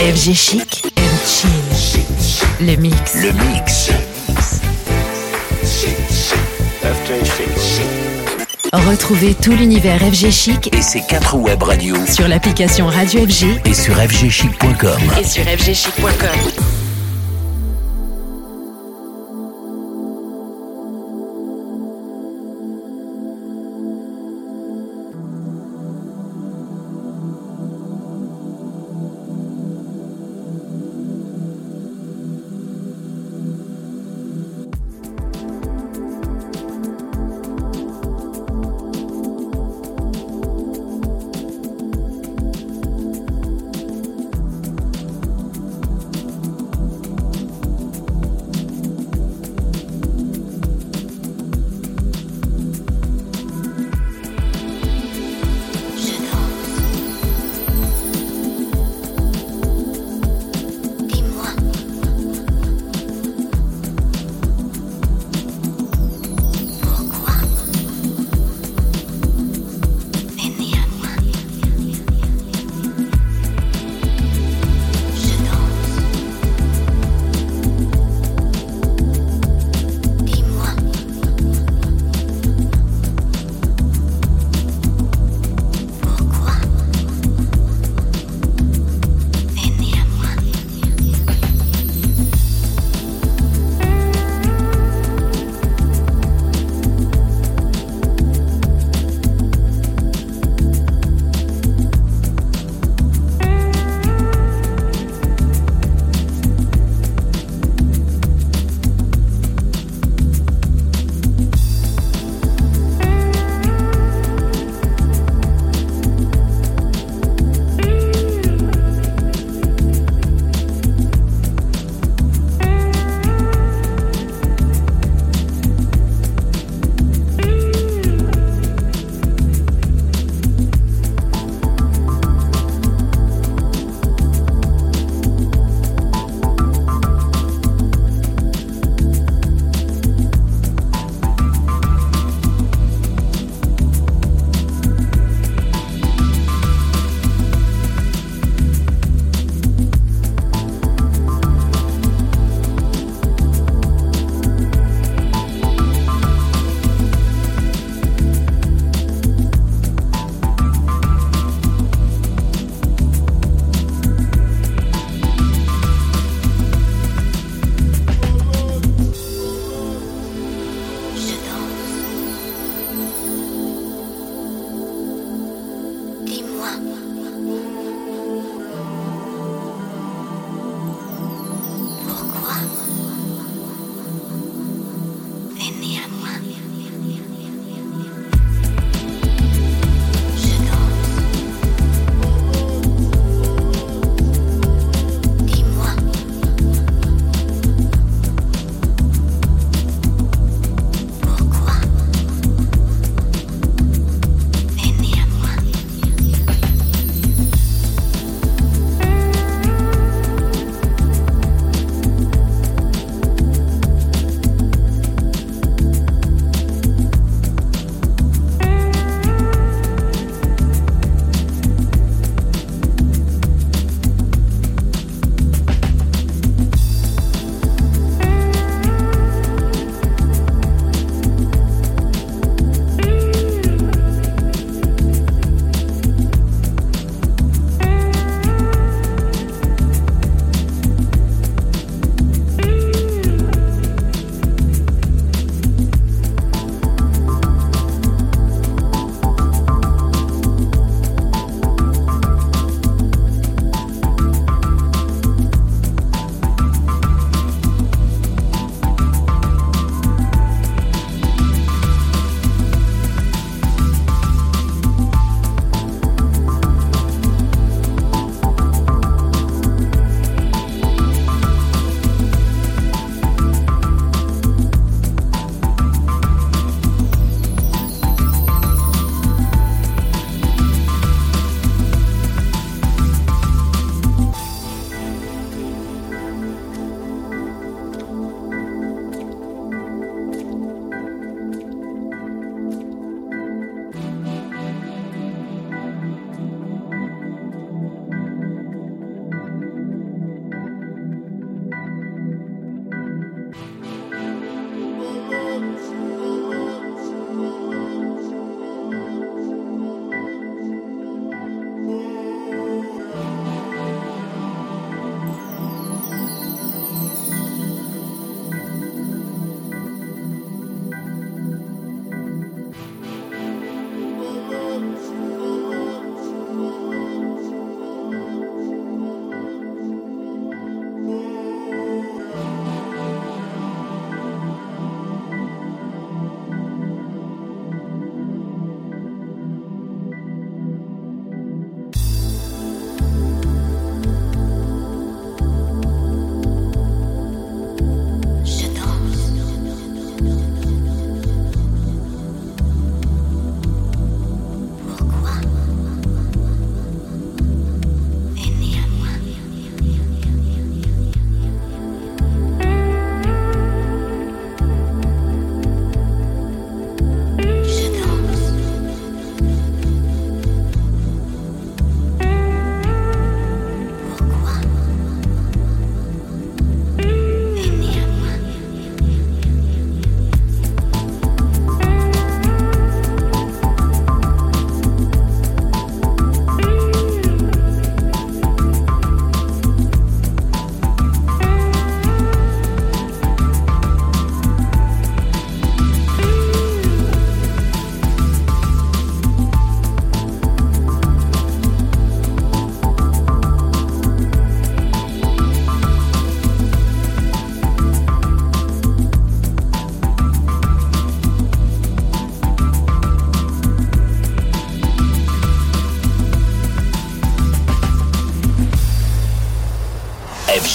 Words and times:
FG 0.00 0.34
Chic 0.34 0.86
and 0.96 1.26
Chill. 1.26 2.00
Le 2.66 2.74
mix. 2.76 3.14
Le 3.16 3.32
mix. 3.32 3.90
Retrouvez 8.72 9.34
tout 9.34 9.52
l'univers 9.52 10.00
FG 10.00 10.30
Chic 10.30 10.74
Et 10.74 10.80
ses 10.80 11.02
quatre 11.02 11.36
web 11.36 11.62
radios 11.62 12.06
sur 12.06 12.28
l'application 12.28 12.86
Radio 12.86 13.26
FG 13.26 13.60
et 13.66 13.74
sur 13.74 13.94
fgchic.com. 13.94 15.00
et 15.20 15.24
sur 15.24 15.44
fgchic.com. 15.44 16.79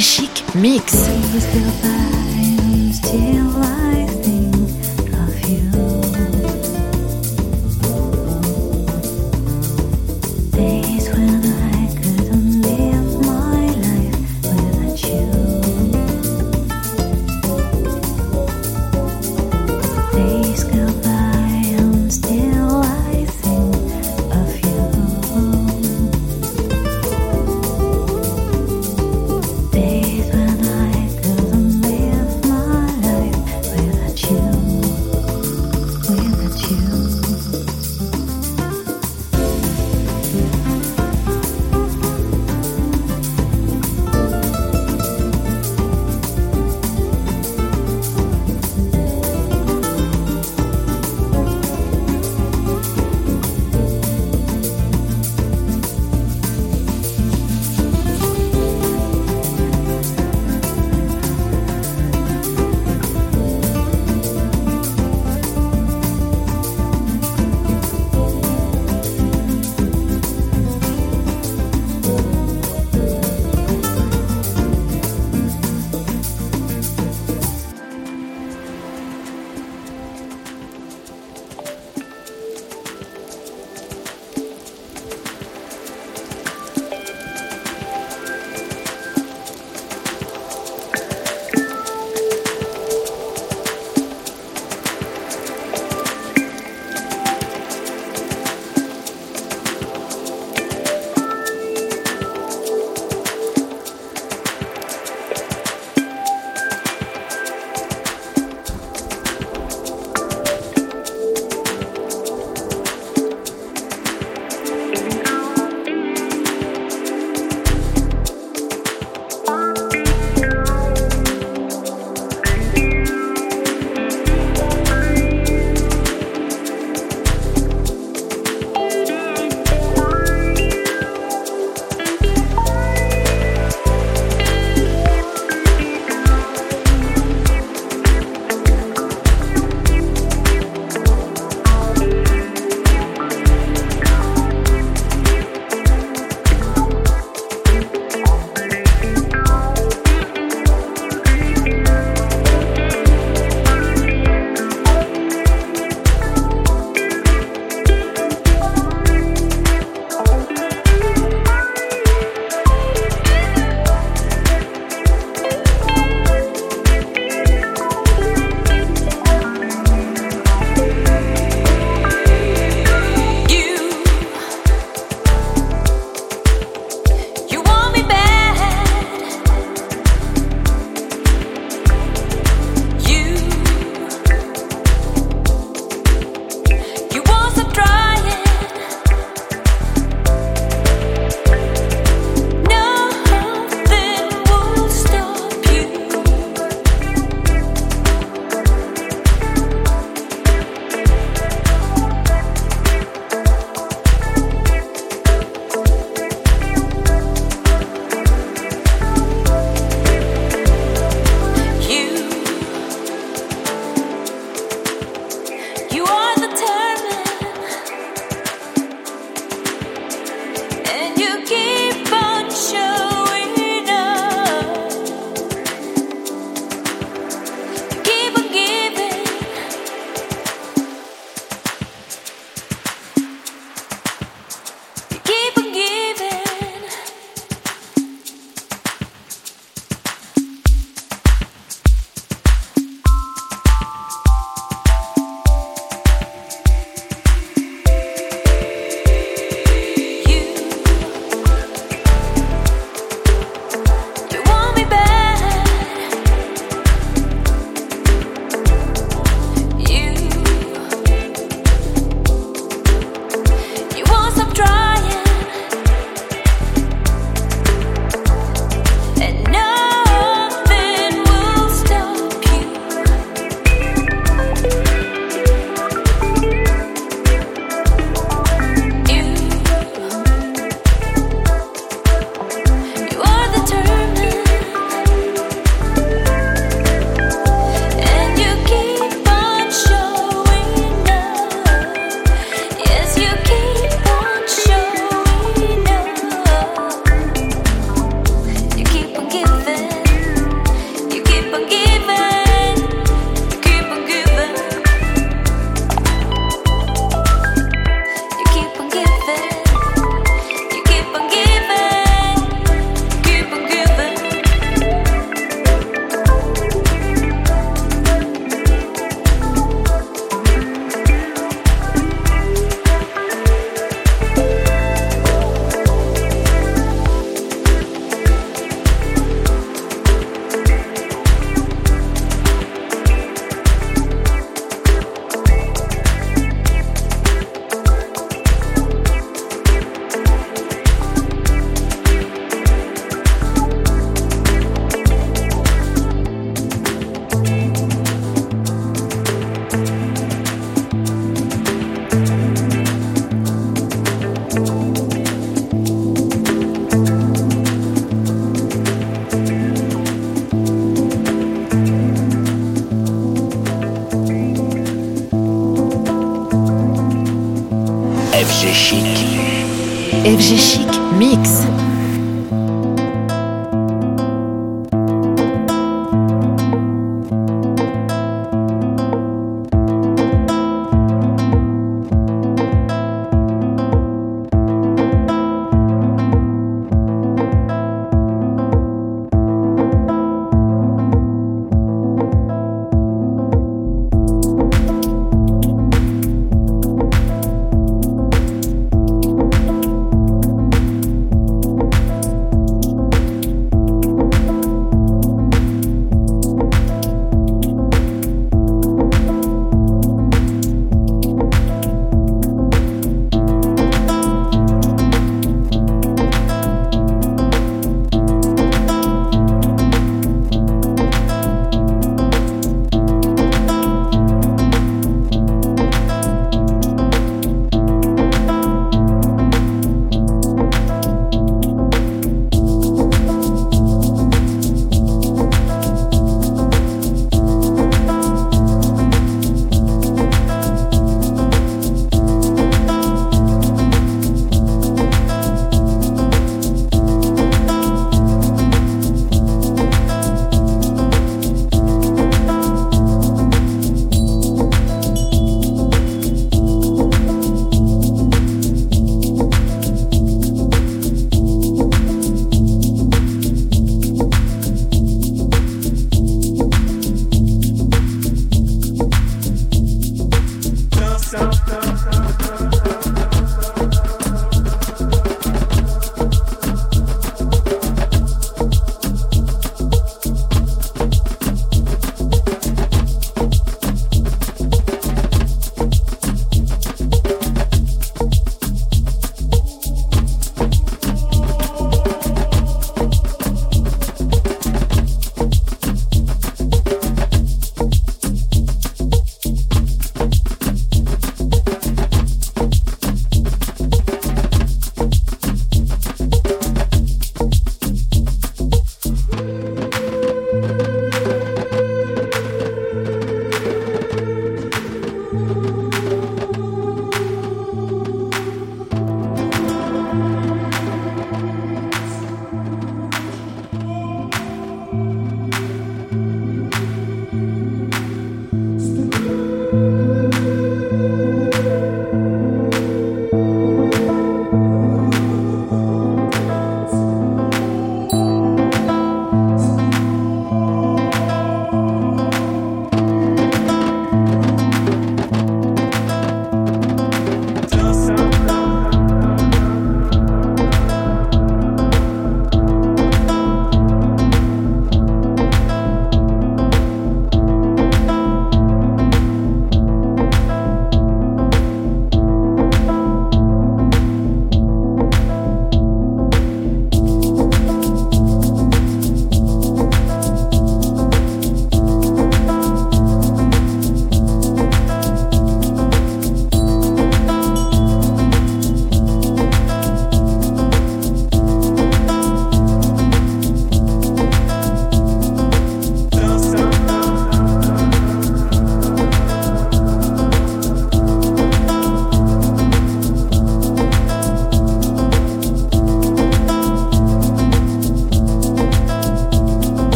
Chic 0.00 0.44
Mix. 0.54 1.08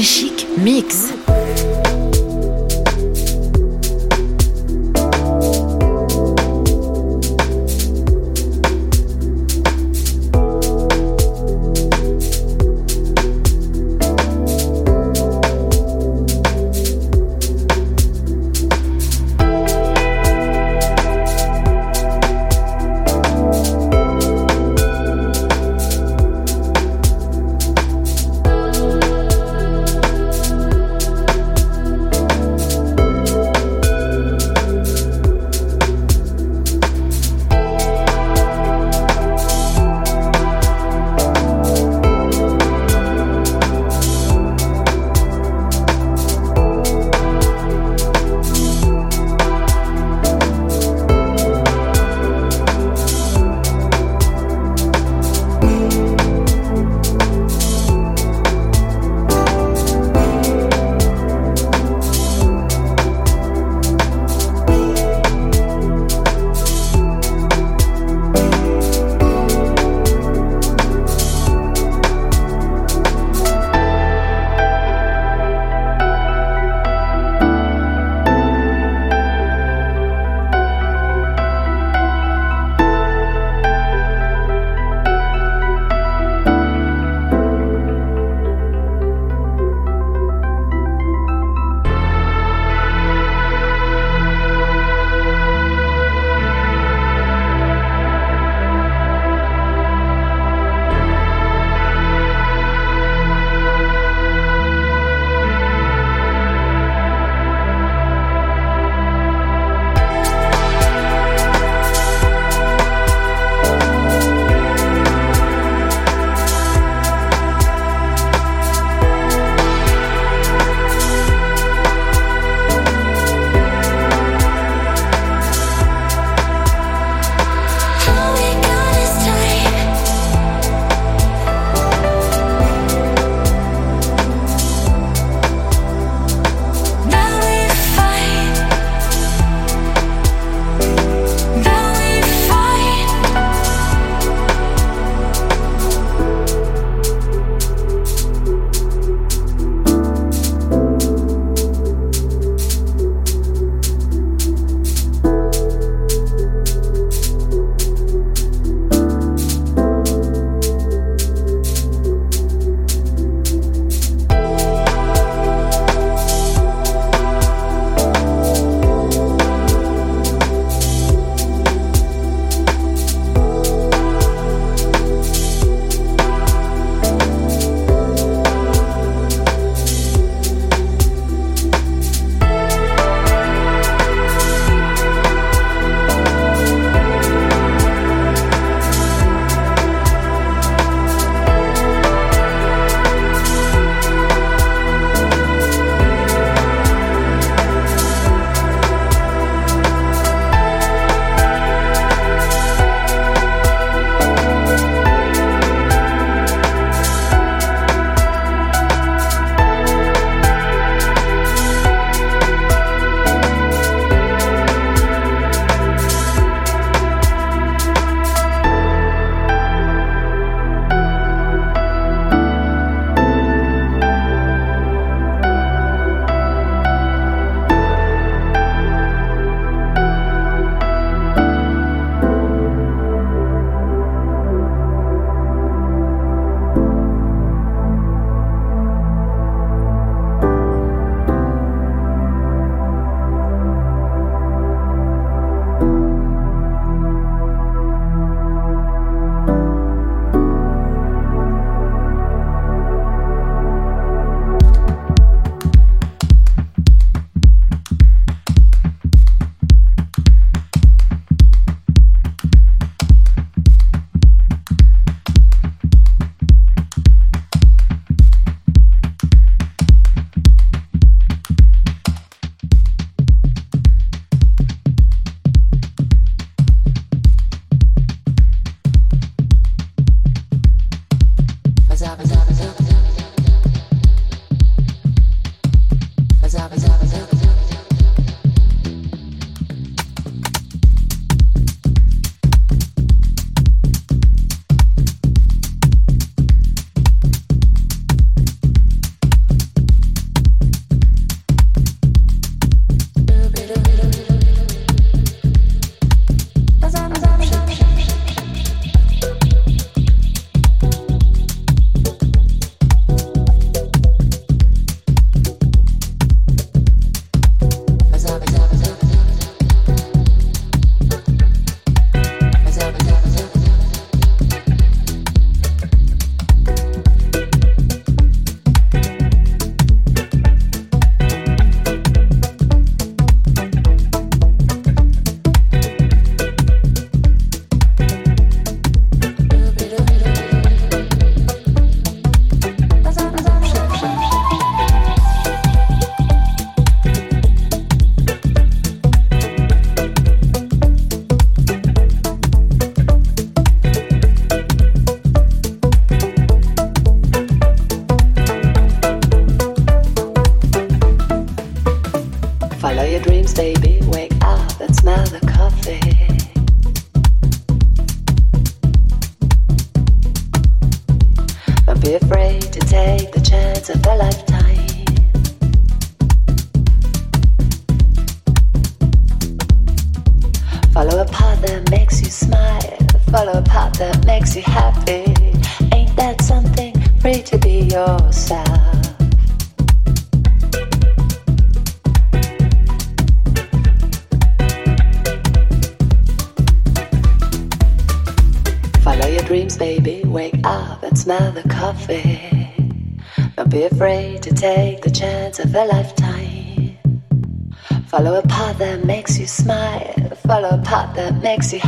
She. 0.00 0.27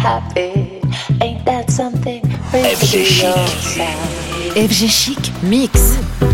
happy. 0.01 0.81
Ain't 1.21 1.45
that 1.45 1.71
something? 1.71 2.23
FG 2.53 3.05
Chic. 3.05 3.85
FG 4.57 4.89
Chic 4.89 5.43
Mix. 5.43 6.30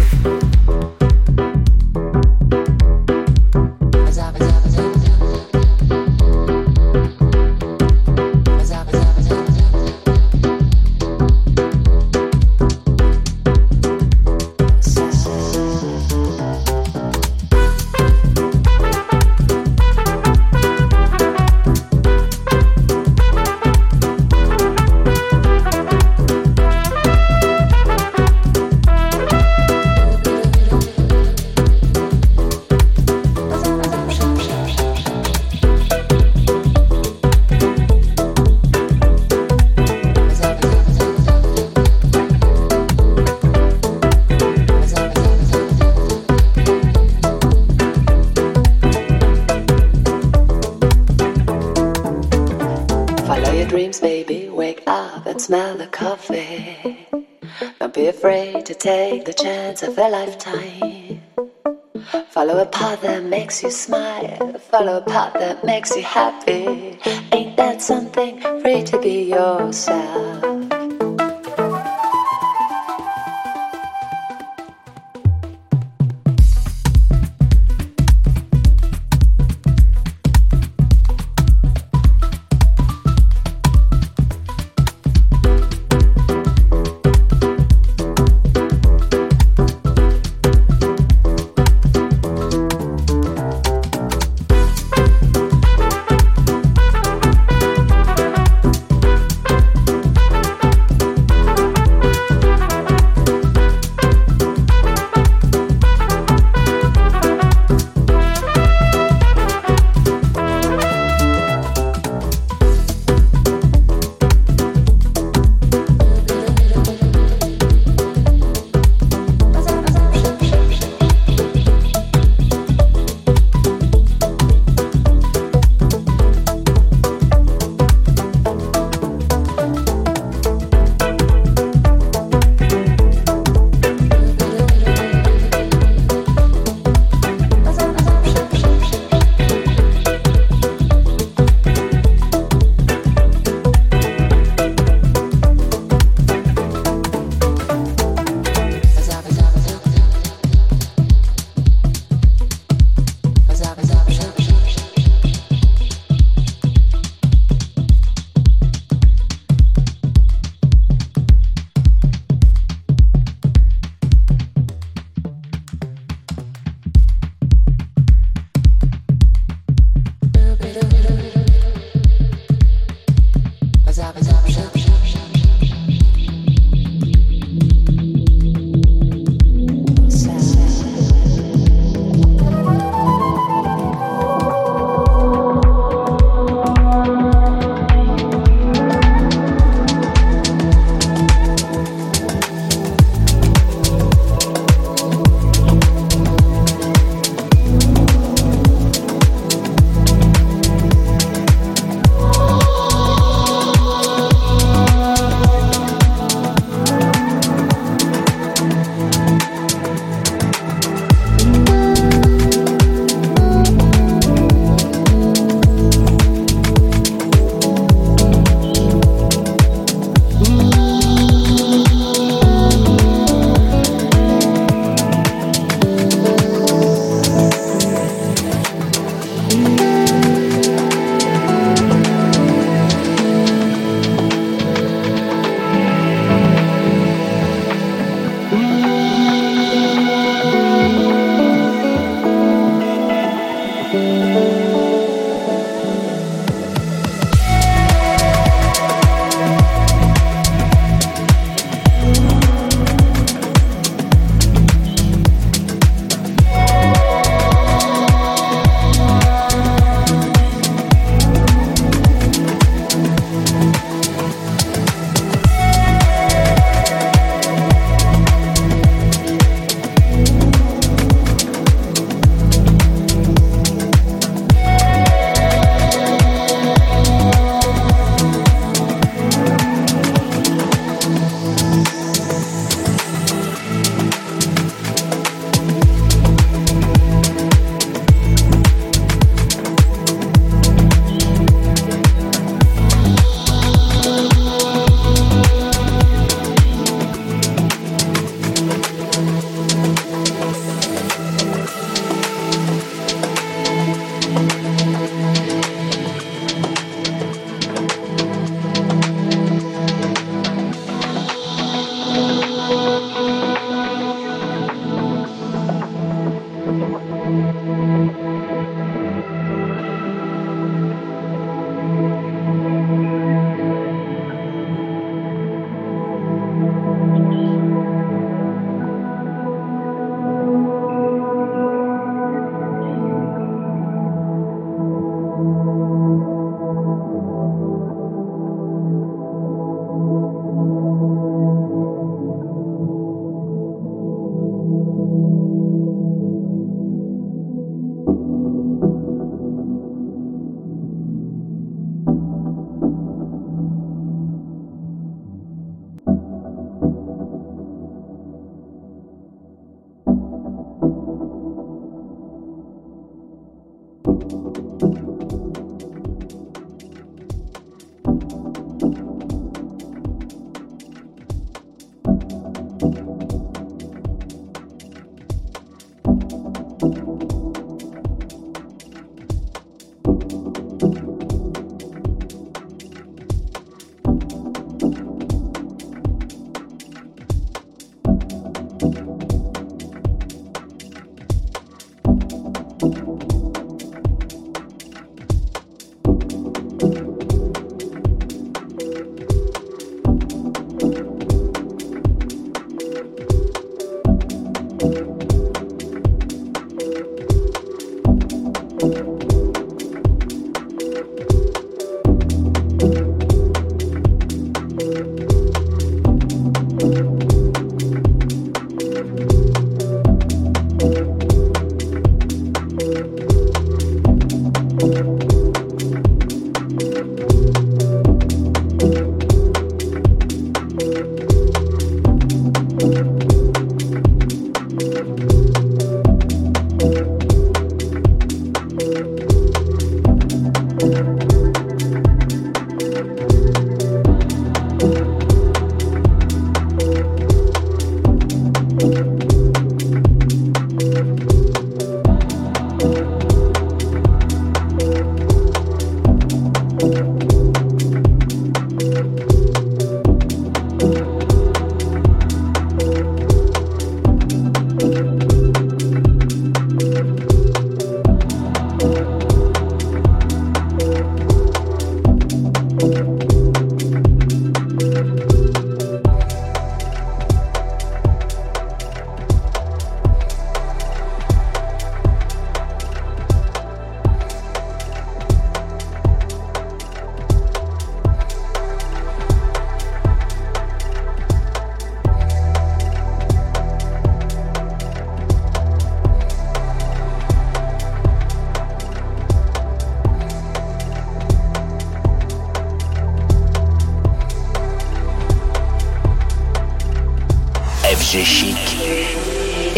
to 58.66 58.74
take 58.74 59.24
the 59.24 59.32
chance 59.32 59.84
of 59.84 59.96
a 59.96 60.08
lifetime. 60.08 61.22
Follow 62.30 62.58
a 62.58 62.66
path 62.66 63.00
that 63.02 63.22
makes 63.22 63.62
you 63.62 63.70
smile, 63.70 64.58
follow 64.58 64.96
a 64.96 65.02
path 65.02 65.34
that 65.34 65.62
makes 65.62 65.96
you 65.96 66.02
happy. 66.02 66.98
Ain't 67.30 67.56
that 67.58 67.80
something? 67.80 68.40
Free 68.62 68.82
to 68.82 68.98
be 68.98 69.30
yourself. 69.30 70.55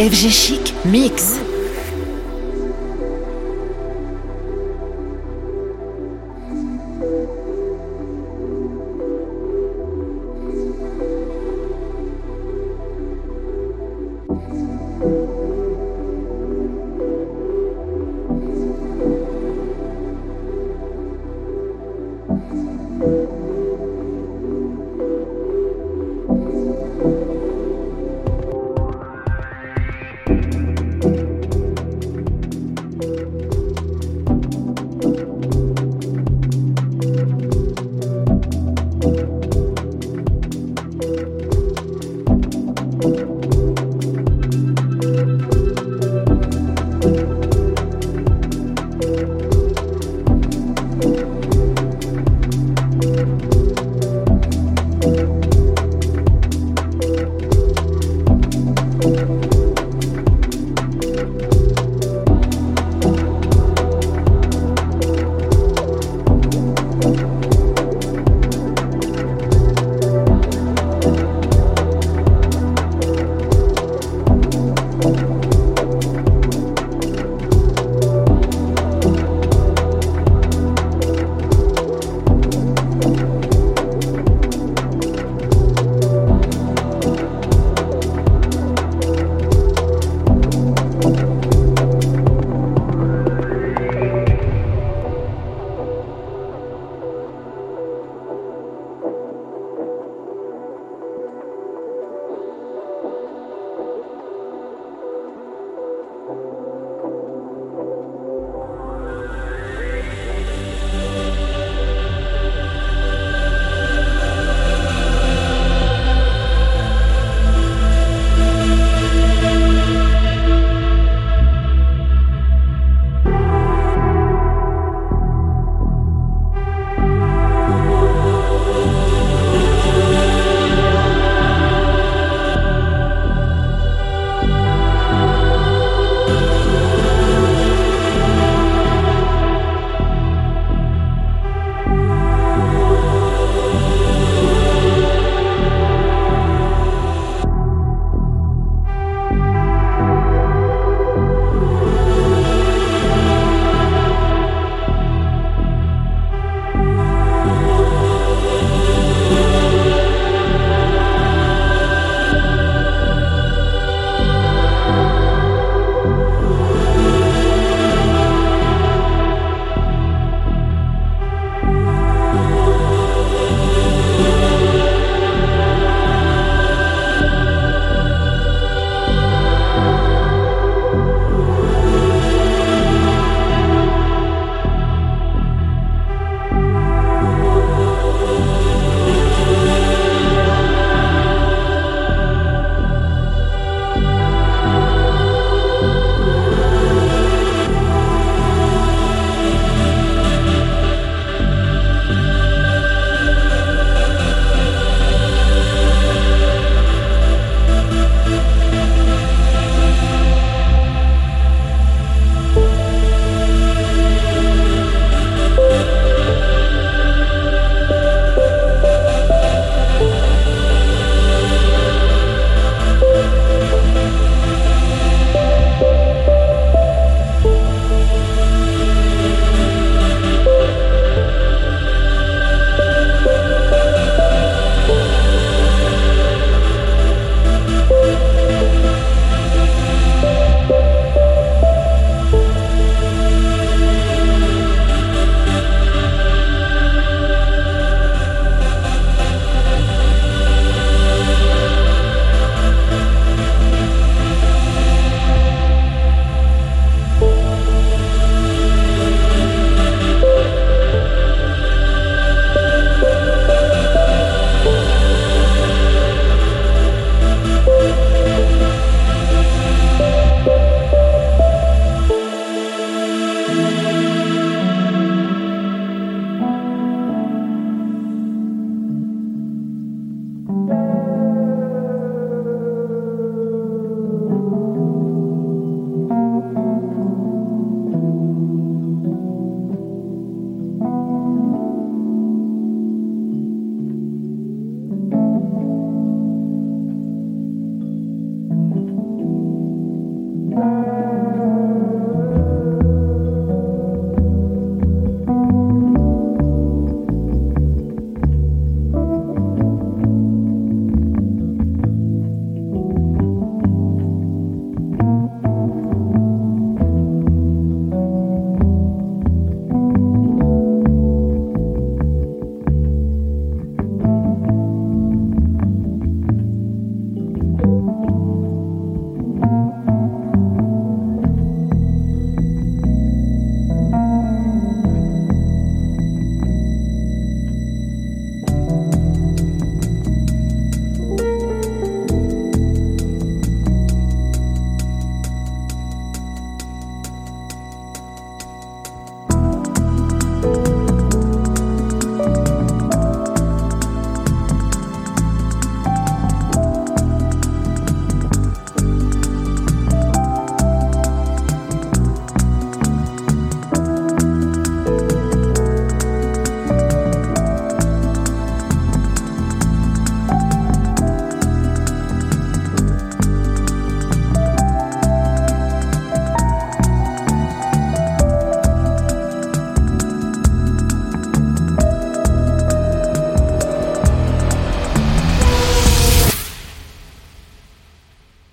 FG 0.08 0.30
Chic. 0.30 0.72
Mix. 0.86 1.37